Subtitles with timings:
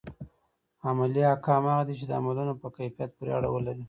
[0.87, 3.79] عملي احکام هغه دي چي د عملونو په کيفيت پوري اړه لري.